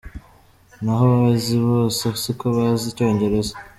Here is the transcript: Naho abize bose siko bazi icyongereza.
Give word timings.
Naho 0.83 1.03
abize 1.17 1.55
bose 1.69 2.03
siko 2.21 2.45
bazi 2.55 2.83
icyongereza. 2.91 3.53